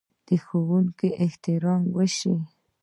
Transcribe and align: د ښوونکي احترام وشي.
د 0.27 0.29
ښوونکي 0.45 1.09
احترام 1.23 1.83
وشي. 1.95 2.35